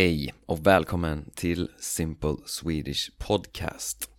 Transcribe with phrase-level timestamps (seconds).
[0.00, 4.10] Hej och välkommen till Simple Swedish Podcast.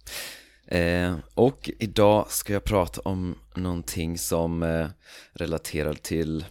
[0.68, 4.88] Eh, och idag ska jag prata om någonting som eh,
[5.33, 6.46] relaterar till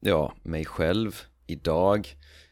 [0.00, 2.08] ja, mig själv idag,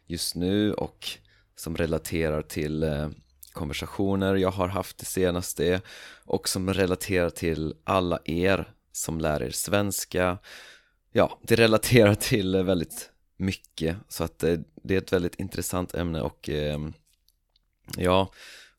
[0.06, 1.08] just nu och
[1.56, 3.08] som relaterar till eh,
[3.52, 5.80] konversationer jag har haft det senaste
[6.24, 10.38] och som relaterar till alla er som lär er svenska.
[11.12, 15.94] Ja, det relaterar till eh, väldigt mycket så att eh, det är ett väldigt intressant
[15.94, 16.92] ämne och ehm,
[17.96, 18.32] ja,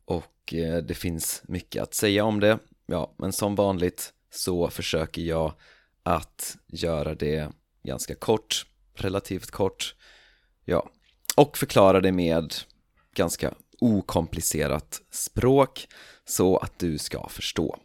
[0.06, 2.60] och eh, det finns mycket att säga om det.
[2.86, 5.54] Ja, men som vanligt så försöker jag
[6.04, 7.52] att göra det
[7.84, 9.96] ganska kort, relativt kort,
[10.66, 10.90] ja,
[11.36, 12.54] och förklara det med
[13.14, 15.88] ganska okomplicerat språk
[16.26, 17.78] så att du ska förstå.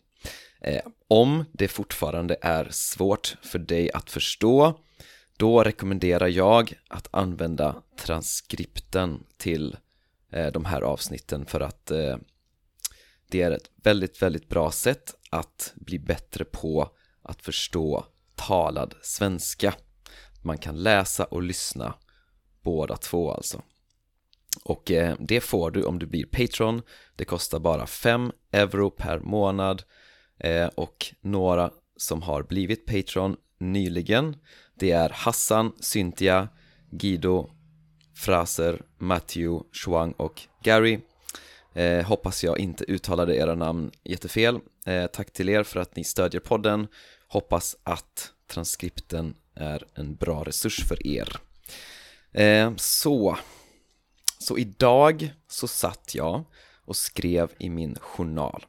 [0.61, 4.79] Eh, om det fortfarande är svårt för dig att förstå
[5.37, 9.77] då rekommenderar jag att använda transkripten till
[10.30, 12.16] eh, de här avsnitten för att eh,
[13.30, 16.91] det är ett väldigt, väldigt bra sätt att bli bättre på
[17.23, 19.74] att förstå talad svenska.
[20.43, 21.95] Man kan läsa och lyssna
[22.63, 23.63] båda två alltså.
[24.65, 26.83] Och eh, det får du om du blir Patreon.
[27.17, 29.83] Det kostar bara 5 euro per månad
[30.74, 34.37] och några som har blivit Patreon nyligen
[34.74, 36.48] det är Hassan, Cynthia,
[36.90, 37.51] Guido,
[38.15, 40.98] Fraser, Matthew, Shuang och Gary.
[41.74, 44.59] Eh, Hoppas jag inte uttalade era namn jättefel.
[44.87, 46.87] Eh, Tack till er för att ni stödjer podden.
[47.28, 51.37] Hoppas att transkripten är en bra resurs för er.
[52.32, 53.38] Eh, Så.
[54.38, 56.45] Så idag så satt jag
[56.84, 58.66] och skrev i min journal.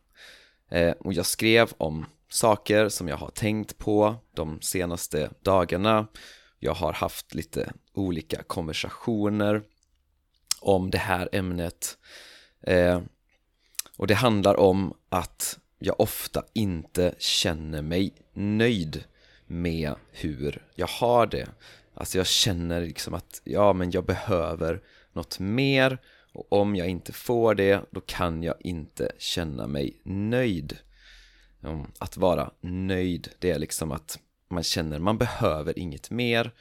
[0.71, 6.07] Eh, Och jag skrev om saker som jag har tänkt på de senaste dagarna.
[6.59, 9.61] Jag har haft lite olika konversationer
[10.61, 11.97] om det här ämnet.
[12.61, 13.01] Eh,
[13.97, 19.03] och det handlar om att jag ofta inte känner mig nöjd
[19.45, 21.49] med hur jag har det.
[21.93, 24.81] Alltså jag känner liksom att, ja men jag behöver
[25.13, 25.97] något mer
[26.33, 30.77] och om jag inte får det, då kan jag inte känna mig nöjd.
[31.63, 34.19] Ehm, att vara nöjd, det är liksom att
[34.49, 36.51] man känner man behöver inget mer.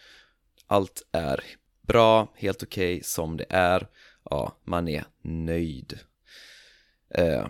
[0.66, 1.44] Allt är
[1.80, 3.88] bra, helt okej okay, som det är.
[4.30, 5.98] Ja, man är nöjd.
[7.14, 7.46] Eh,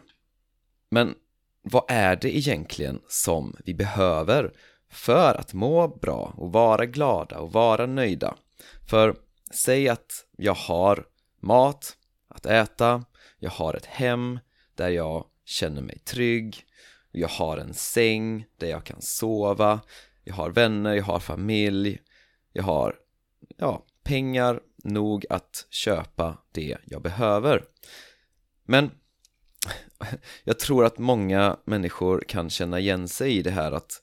[0.91, 1.15] Men
[1.63, 4.53] vad är det egentligen som vi behöver
[4.91, 8.35] för att må bra och vara glada och vara nöjda?
[8.91, 9.17] För
[9.55, 11.07] säg att jag har
[11.41, 11.97] mat
[12.29, 13.05] att äta,
[13.39, 14.41] jag har ett hem
[14.75, 16.67] där jag känner mig trygg
[17.13, 19.81] jag har en säng där jag kan sova.
[20.25, 21.99] Jag har vänner, jag har familj.
[22.53, 22.97] Jag har,
[23.57, 27.65] ja, pengar nog att köpa det jag behöver.
[28.65, 28.91] Men
[30.45, 34.03] jag tror att många människor kan känna igen sig i det här att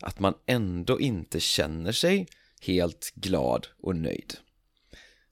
[0.00, 2.28] att man ändå inte känner sig
[2.60, 4.34] helt glad och nöjd.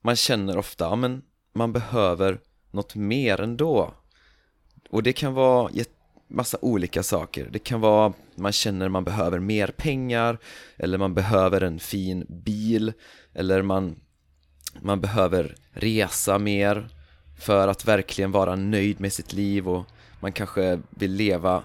[0.01, 1.23] Man känner ofta, ja men
[1.53, 2.41] man behöver
[2.71, 3.95] något mer ändå.
[4.91, 5.71] Och det kan vara
[6.33, 7.49] massa olika saker.
[7.53, 10.39] Det kan vara man känner man behöver mer pengar
[10.77, 12.93] eller man behöver en fin bil
[13.35, 13.97] eller man,
[14.81, 16.89] man behöver resa mer
[17.39, 19.85] för att verkligen vara nöjd med sitt liv och
[20.21, 21.63] man kanske vill leva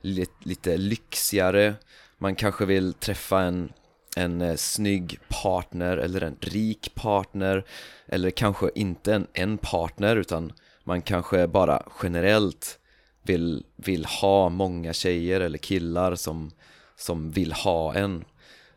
[0.00, 1.74] lite, lite lyxigare
[2.18, 3.72] man kanske vill träffa en,
[4.16, 7.64] en eh, snygg partner eller en rik partner
[8.06, 10.52] eller kanske inte en, en partner utan
[10.84, 12.78] man kanske bara generellt
[13.26, 16.50] vill, vill ha många tjejer eller killar som,
[16.96, 18.24] som vill ha en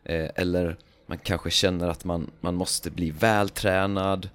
[0.04, 4.28] eh, eller man kanske känner att man, man måste bli vältränad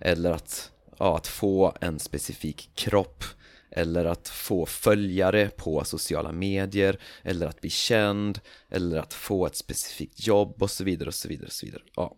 [0.00, 3.24] eller att, ja, att få en specifik kropp
[3.70, 9.56] eller att få följare på sociala medier eller att bli känd eller att få ett
[9.56, 12.16] specifikt jobb och så vidare och så vidare och så vidare ja.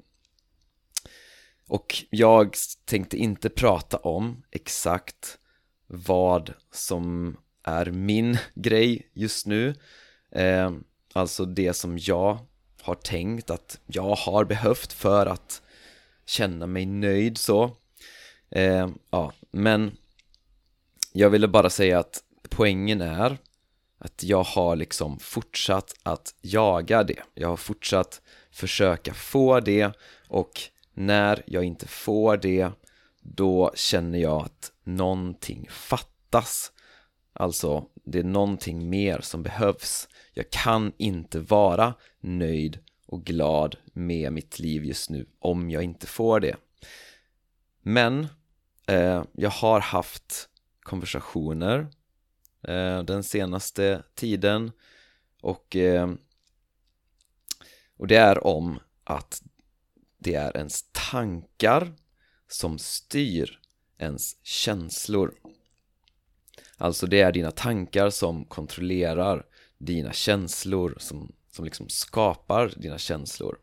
[1.68, 2.54] Och jag
[2.84, 5.38] tänkte inte prata om exakt
[5.88, 9.74] vad som är min grej just nu.
[10.32, 10.70] Eh,
[11.12, 12.38] Alltså det som jag
[12.82, 15.62] har tänkt att jag har behövt för att
[16.26, 17.76] känna mig nöjd så.
[18.50, 19.96] Eh, Ja, men
[21.12, 23.38] jag ville bara säga att poängen är
[23.98, 27.22] att jag har liksom fortsatt att jaga det.
[27.34, 28.20] Jag har fortsatt
[28.50, 29.92] försöka få det
[30.28, 30.60] och
[30.94, 32.70] när jag inte får det
[33.20, 36.72] då känner jag att någonting fattas.
[37.32, 40.08] Alltså, det är någonting mer som behövs.
[40.32, 46.06] Jag kan inte vara nöjd och glad med mitt liv just nu om jag inte
[46.06, 46.56] får det.
[47.82, 48.26] Men
[48.88, 50.48] eh, jag har haft
[50.80, 51.86] konversationer
[52.62, 54.72] eh, den senaste tiden
[55.40, 56.12] och, eh,
[57.96, 59.42] och det är om att
[60.18, 61.92] det är ens tankar
[62.48, 63.57] som styr
[63.98, 65.34] ens känslor.
[66.76, 69.46] Alltså det är dina tankar som kontrollerar
[69.78, 73.58] dina känslor, som, som liksom skapar dina känslor.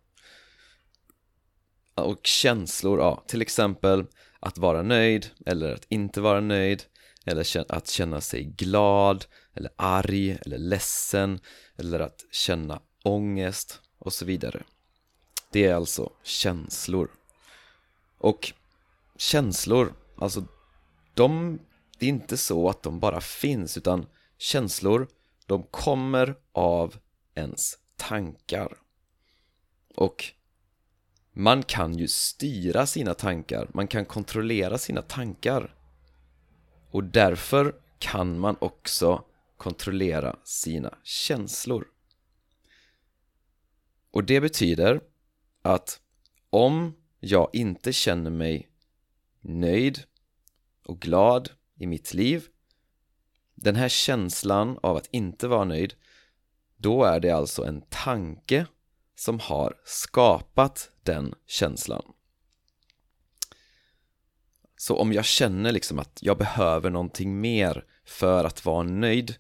[1.96, 4.06] Och känslor, ja, till exempel
[4.40, 6.84] att vara nöjd eller att inte vara nöjd
[7.26, 11.40] eller att känna sig glad eller arg eller ledsen
[11.78, 14.64] eller att känna ångest och så vidare.
[15.52, 17.10] Det är alltså känslor.
[18.18, 18.54] Och
[19.18, 20.46] känslor, alltså
[21.14, 21.60] de,
[22.00, 24.06] det är inte så att de bara finns utan
[24.38, 25.08] känslor,
[25.46, 26.96] de kommer av
[27.36, 28.78] ens tankar.
[29.96, 30.26] Och
[31.32, 35.76] man kan ju styra sina tankar, man kan kontrollera sina tankar.
[36.92, 39.24] Och därför kan man också
[39.58, 41.88] kontrollera sina känslor.
[44.12, 45.02] Och det betyder
[45.62, 46.00] att
[46.50, 48.70] om jag inte känner mig
[49.46, 50.04] nöjd
[50.86, 52.48] och glad i mitt liv.
[53.56, 55.94] Den här känslan av att inte vara nöjd
[56.78, 58.66] då är det alltså en tanke
[59.16, 62.04] som har skapat den känslan.
[64.78, 69.36] Så om jag känner liksom att jag behöver någonting mer för att vara nöjd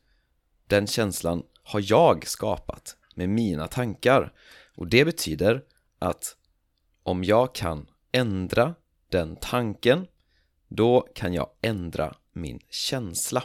[0.68, 4.34] den känslan har jag skapat med mina tankar.
[4.75, 5.63] Och det betyder
[6.00, 6.38] att
[7.04, 8.75] om jag kan ändra
[9.15, 10.07] den tanken
[10.67, 13.44] då kan jag ändra min känsla.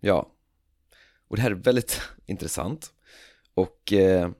[0.00, 0.32] Ja,
[1.28, 2.92] och det här är väldigt intressant.
[3.54, 4.30] Och eh,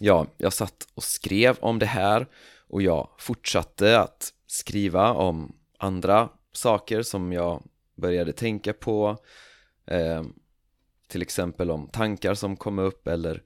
[0.00, 2.26] ja, jag satt och skrev om det här
[2.68, 7.62] och jag fortsatte att skriva om andra saker som jag
[7.94, 9.16] började tänka på.
[9.86, 10.22] Eh,
[11.08, 13.42] till exempel om tankar som kom upp eller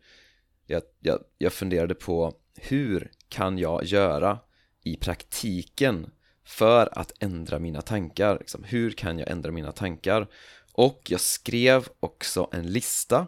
[0.67, 4.39] jag, jag, jag funderade på hur kan jag göra
[4.87, 6.11] i praktiken
[6.45, 8.39] för att ändra mina tankar?
[8.39, 10.29] Liksom, hur kan jag ändra mina tankar?
[10.73, 13.27] Och jag skrev också en lista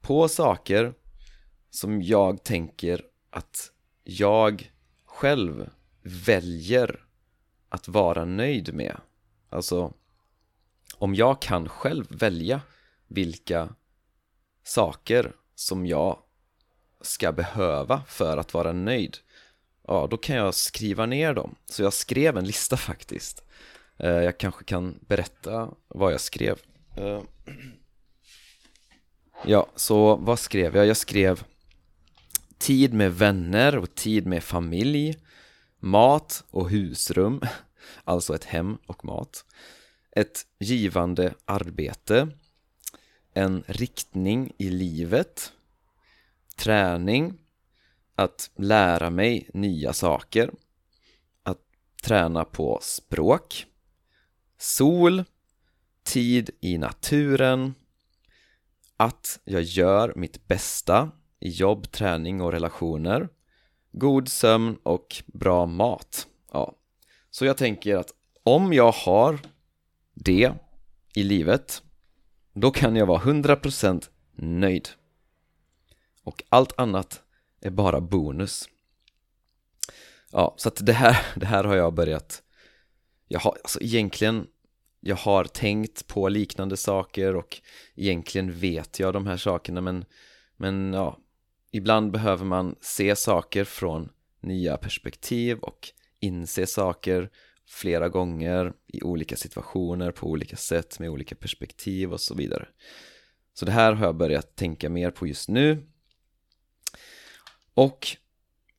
[0.00, 0.94] på saker
[1.70, 3.72] som jag tänker att
[4.04, 4.72] jag
[5.04, 5.70] själv
[6.02, 7.04] väljer
[7.68, 8.96] att vara nöjd med.
[9.48, 9.94] Alltså,
[10.96, 12.60] om jag kan själv välja
[13.06, 13.74] vilka
[14.62, 16.18] saker som jag
[17.00, 19.16] ska behöva för att vara nöjd
[19.90, 21.54] ja, då kan jag skriva ner dem.
[21.66, 23.44] Så jag skrev en lista faktiskt.
[23.98, 26.58] Eh, jag kanske kan berätta vad jag skrev.
[26.96, 27.22] Eh,
[29.44, 30.86] ja, så vad skrev jag?
[30.86, 31.44] Jag skrev
[32.58, 35.18] tid med vänner och tid med familj,
[35.78, 37.40] mat och husrum,
[38.04, 39.44] alltså ett hem och mat,
[40.16, 42.28] ett givande arbete,
[43.34, 45.52] en riktning i livet,
[46.56, 47.38] träning,
[48.20, 50.50] att lära mig nya saker,
[51.42, 51.58] att
[52.02, 53.66] träna på språk,
[54.58, 55.24] sol,
[56.02, 57.74] tid i naturen,
[58.96, 63.28] att jag gör mitt bästa i jobb, träning och relationer,
[63.92, 66.26] god sömn och bra mat.
[66.52, 66.74] Ja.
[67.30, 68.10] Så jag tänker att
[68.42, 69.38] om jag har
[70.14, 70.52] det
[71.14, 71.82] i livet,
[72.52, 74.88] då kan jag vara 100% nöjd.
[76.22, 77.22] Och allt annat
[77.60, 78.68] är bara bonus.
[80.32, 82.42] Ja, så att det här, det här har jag börjat
[83.28, 84.46] Jag har, alltså egentligen
[85.00, 87.60] Jag har tänkt på liknande saker och
[87.96, 90.04] egentligen vet jag de här sakerna men
[90.56, 91.18] Men ja
[91.72, 94.08] Ibland behöver man se saker från
[94.40, 95.88] nya perspektiv och
[96.20, 97.30] inse saker
[97.68, 102.68] flera gånger i olika situationer på olika sätt med olika perspektiv och så vidare.
[103.54, 105.89] Så det här har jag börjat tänka mer på just nu
[107.74, 108.16] och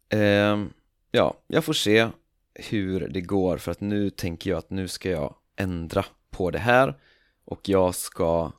[0.10, 0.66] eh,
[1.12, 2.10] ja, jag får se
[2.54, 6.60] hur det går för att nu tänker jag att nu ska jag ändra på det
[6.60, 7.00] här
[7.46, 8.52] och jag ska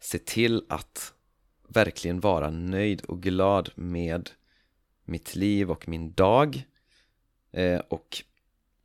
[0.00, 1.14] se till att
[1.68, 4.30] verkligen vara nöjd och glad med
[5.04, 6.62] mitt liv och min dag.
[7.52, 8.22] Eh, och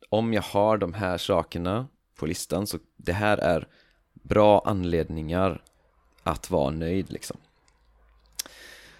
[0.08, 3.68] om jag har de här sakerna på listan så det här är
[4.12, 5.62] bra anledningar
[6.22, 7.36] att vara nöjd liksom.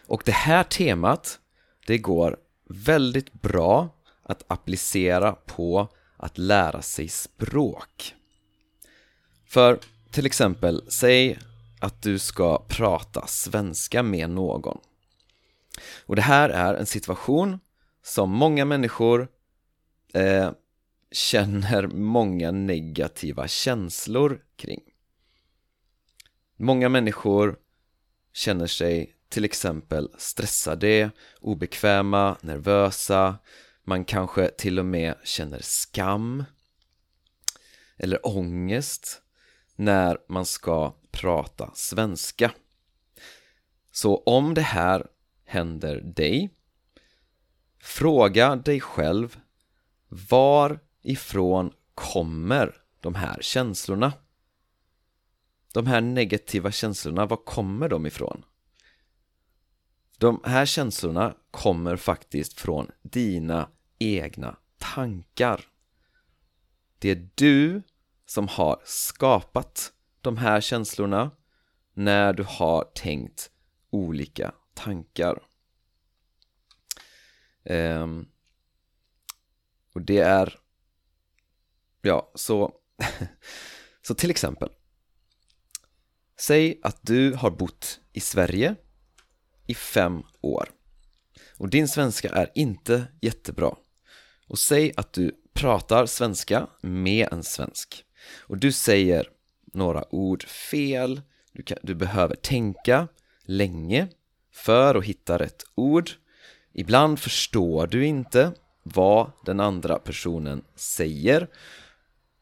[0.06, 1.40] Och det här temat
[1.86, 2.36] det går
[2.68, 3.88] väldigt bra
[4.22, 8.14] att applicera på att lära sig språk.
[9.46, 9.78] För
[10.10, 11.38] till exempel, säg
[11.80, 14.78] att du ska prata svenska med någon.
[16.06, 17.60] Och det här är en situation
[18.02, 19.28] som många människor
[20.14, 20.50] eh,
[21.12, 24.80] känner många negativa känslor kring.
[26.56, 27.58] Många människor
[28.32, 31.10] känner sig till exempel stressade,
[31.40, 33.38] obekväma, nervösa,
[33.84, 36.44] man kanske till och med känner skam
[37.96, 39.22] eller ångest
[39.76, 42.52] när man ska prata svenska.
[43.92, 45.06] Så om det här
[45.44, 46.50] händer dig,
[47.80, 49.40] fråga dig själv
[50.08, 54.12] varifrån kommer de här känslorna?
[55.72, 58.44] De här negativa känslorna, var kommer de ifrån?
[60.18, 63.68] De här känslorna kommer faktiskt från dina
[63.98, 65.64] egna tankar.
[66.98, 67.82] Det är du
[68.26, 71.30] som har skapat de här känslorna
[71.94, 73.50] när du har tänkt
[73.90, 75.42] olika tankar.
[77.64, 78.28] Um,
[79.94, 80.58] och det är,
[82.02, 82.72] ja, så,
[84.02, 84.68] så till exempel
[86.36, 88.76] Säg att du har bott i Sverige
[89.66, 90.68] i fem år.
[91.58, 93.76] Och din svenska är inte jättebra.
[94.46, 98.04] Och säg att du pratar svenska med en svensk.
[98.40, 99.28] Och du säger
[99.72, 101.20] några ord fel,
[101.52, 103.08] du, kan, du behöver tänka
[103.44, 104.08] länge
[104.52, 106.10] för att hitta rätt ord.
[106.72, 108.52] Ibland förstår du inte
[108.82, 111.48] vad den andra personen säger.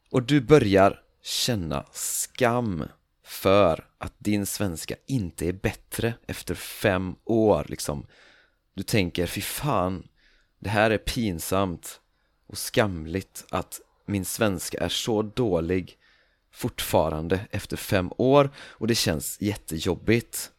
[0.09, 2.83] Och du börjar känna skam
[3.33, 8.07] för att din svenska inte är bättre efter fem år liksom.
[8.73, 10.07] Du tänker, fy fan,
[10.59, 12.01] det här är pinsamt
[12.47, 15.97] och skamligt att min svenska är så dålig
[16.51, 20.51] fortfarande efter fem år och det känns jättejobbigt.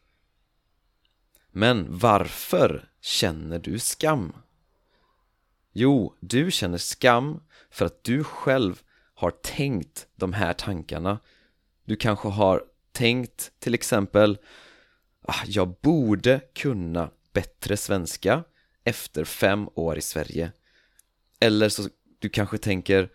[1.51, 4.33] Men varför känner du skam?
[5.73, 8.81] Jo, du känner skam för att du själv
[9.13, 11.19] har tänkt de här tankarna
[11.85, 14.37] du kanske har tänkt till exempel
[15.21, 18.43] ah, Jag borde kunna bättre svenska
[18.83, 20.51] efter fem år i Sverige.
[21.39, 21.89] Eller så
[22.19, 23.09] du kanske tänker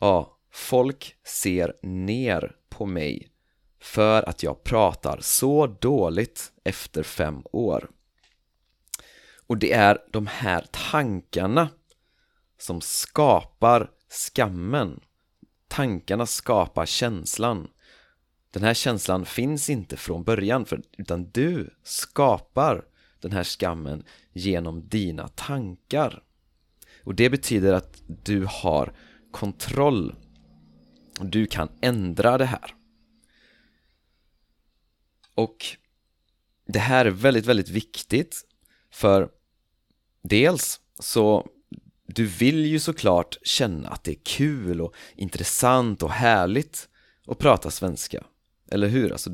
[0.00, 3.28] Ja, ah, folk ser ner på mig
[3.80, 7.90] för att jag pratar så dåligt efter fem år.
[9.46, 11.68] Och det är de här tankarna
[12.58, 15.00] som skapar skammen.
[15.68, 17.68] Tankarna skapar känslan.
[18.56, 22.84] Den här känslan finns inte från början för, utan du skapar
[23.20, 26.22] den här skammen genom dina tankar.
[27.04, 28.92] Och det betyder att du har
[29.30, 30.14] kontroll.
[31.20, 32.74] Du kan ändra det här.
[35.34, 35.66] Och
[36.66, 38.44] det här är väldigt, väldigt viktigt
[38.90, 39.30] för
[40.22, 41.48] dels så
[42.06, 46.88] du vill ju såklart känna att det är kul och intressant och härligt
[47.26, 48.24] att prata svenska,
[48.68, 49.12] eller hur?
[49.12, 49.30] Alltså,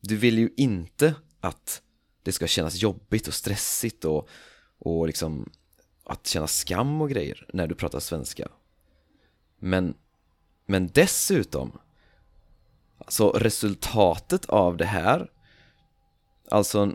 [0.00, 1.82] du vill ju inte att
[2.22, 4.28] det ska kännas jobbigt och stressigt och,
[4.78, 5.50] och liksom
[6.04, 8.48] att känna skam och grejer när du pratar svenska
[9.58, 9.94] Men,
[10.66, 11.78] men dessutom
[12.98, 15.30] Alltså resultatet av det här
[16.50, 16.94] Alltså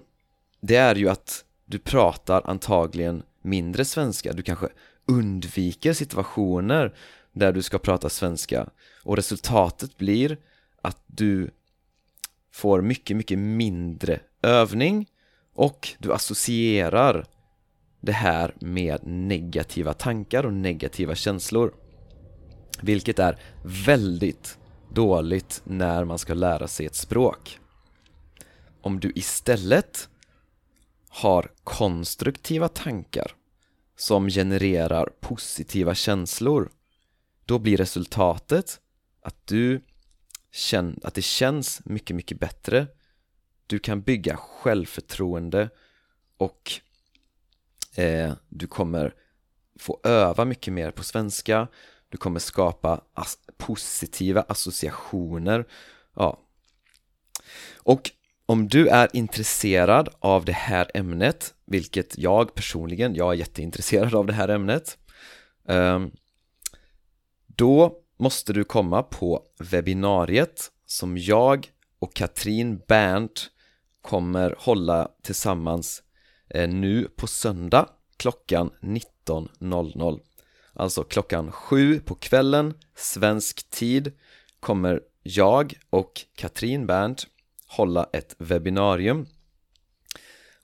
[0.61, 4.69] det är ju att du pratar antagligen mindre svenska, du kanske
[5.05, 6.95] undviker situationer
[7.31, 8.69] där du ska prata svenska
[9.03, 10.37] och resultatet blir
[10.81, 11.51] att du
[12.51, 15.09] får mycket, mycket mindre övning
[15.53, 17.25] och du associerar
[18.01, 21.73] det här med negativa tankar och negativa känslor.
[22.81, 23.39] Vilket är
[23.85, 24.57] väldigt
[24.93, 27.59] dåligt när man ska lära sig ett språk.
[28.81, 30.09] Om du istället
[31.09, 33.31] har konstruktiva tankar
[33.95, 36.69] som genererar positiva känslor
[37.45, 38.79] då blir resultatet
[39.21, 39.81] att du
[41.03, 42.87] att det känns mycket, mycket bättre.
[43.67, 45.69] Du kan bygga självförtroende
[46.37, 46.71] och
[47.95, 49.13] eh, du kommer
[49.79, 51.67] få öva mycket mer på svenska.
[52.09, 55.65] Du kommer skapa as positiva associationer.
[56.15, 56.39] Ja.
[57.77, 58.11] och
[58.45, 64.25] om du är intresserad av det här ämnet, vilket jag personligen, jag är jätteintresserad av
[64.25, 64.97] det här ämnet
[65.67, 66.11] ehm,
[67.47, 73.49] Då måste du komma på webbinariet som jag och Katrin Berndt
[74.01, 76.03] kommer hålla tillsammans
[76.49, 80.19] eh, nu på söndag klockan 19.00
[80.73, 84.11] Alltså klockan 7 på kvällen, svensk tid,
[84.59, 87.27] kommer jag och Katrin Berndt
[87.67, 89.25] hålla ett webbinarium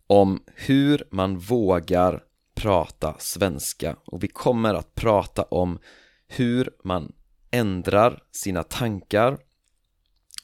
[0.07, 2.23] om hur man vågar
[2.55, 3.95] prata svenska.
[4.05, 5.79] Och vi kommer att prata om
[6.27, 7.11] hur man
[7.53, 9.37] ändrar sina tankar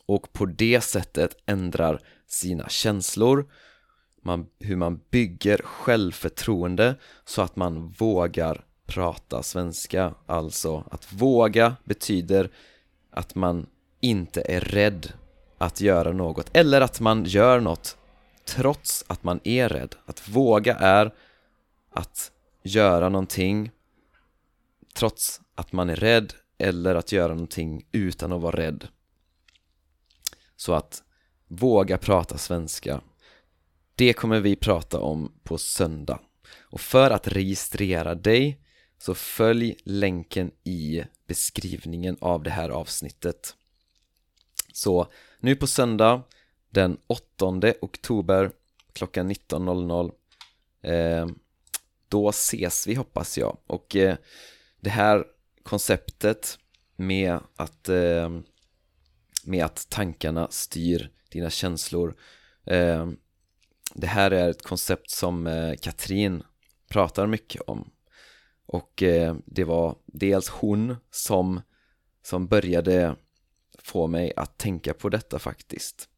[0.05, 3.49] och på det sättet ändrar sina känslor
[4.21, 12.49] man, hur man bygger självförtroende så att man vågar prata svenska Alltså att våga betyder
[13.11, 13.67] att man
[13.99, 15.13] inte är rädd
[15.57, 17.97] att göra något eller att man gör något
[18.45, 19.95] trots att man är rädd.
[20.05, 21.13] Att våga är
[21.91, 22.31] att
[22.63, 23.71] göra någonting
[24.93, 28.87] trots att man är rädd eller att göra någonting utan att vara rädd.
[30.55, 31.03] Så att
[31.47, 33.01] våga prata svenska,
[33.95, 36.19] det kommer vi prata om på söndag.
[36.59, 38.61] Och för att registrera dig
[38.97, 43.55] så följ länken i beskrivningen av det här avsnittet.
[44.73, 46.23] Så nu på söndag
[46.69, 48.51] den 8 oktober
[48.93, 50.11] klockan 19.00
[50.81, 51.27] eh,
[52.07, 54.15] Då ses vi hoppas jag och eh,
[54.81, 55.25] det här
[55.69, 56.59] konceptet
[56.95, 58.29] med att, eh,
[59.43, 62.15] med att tankarna styr dina känslor.
[62.65, 63.07] Eh,
[63.93, 66.43] Det här är ett koncept som eh, Katrin
[66.89, 67.89] pratar mycket om.
[68.65, 71.61] Och eh, det var dels hon som,
[72.23, 73.15] som började
[73.83, 76.09] få mig att tänka på detta faktiskt.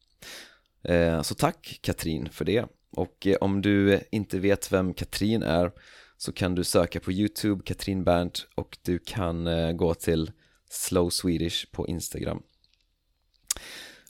[0.83, 2.65] Eh, Så tack Katrin för det.
[2.91, 5.71] Och eh, om du inte vet vem Katrin är
[6.21, 10.31] så kan du söka på Youtube Katrin Berndt och du kan eh, gå till
[10.69, 12.43] Slow Swedish på Instagram.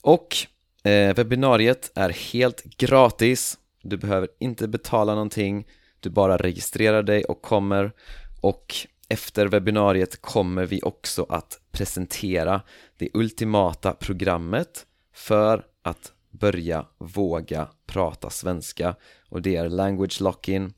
[0.02, 0.36] Och
[0.84, 3.58] eh, webbinariet är helt gratis.
[3.82, 5.66] Du behöver inte betala någonting.
[6.00, 7.92] Du bara registrerar dig och kommer.
[8.40, 8.74] Och
[9.08, 12.62] efter webbinariet kommer vi också att presentera
[12.98, 18.96] det ultimata programmet för att börja våga prata svenska.
[19.28, 20.74] Och det är language lock-in.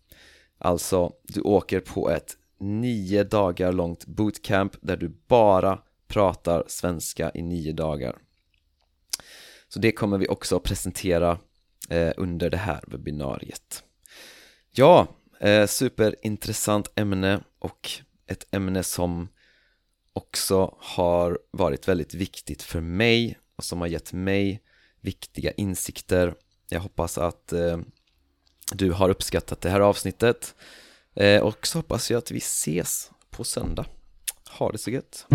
[0.64, 7.42] Alltså, du åker på ett nio dagar långt bootcamp där du bara pratar svenska i
[7.42, 8.16] nio dagar
[9.68, 11.38] Så det kommer vi också presentera
[11.88, 13.84] eh, under det här webbinariet
[14.70, 15.08] Ja,
[15.44, 17.90] Eh, superintressant ämne och
[18.26, 19.28] ett ämne som
[20.12, 24.62] också har varit väldigt viktigt för mig och som har gett mig
[25.00, 26.34] viktiga insikter.
[26.68, 27.78] Jag hoppas att eh,
[28.72, 30.54] du har uppskattat det här avsnittet
[31.14, 33.86] eh, och så hoppas jag att vi ses på söndag.
[34.50, 35.26] Ha det så gött!